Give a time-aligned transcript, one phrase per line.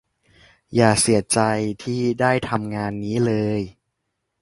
[0.75, 1.39] อย่าเสียใจ
[1.83, 3.61] ที่ได้ทำงานนี้เลย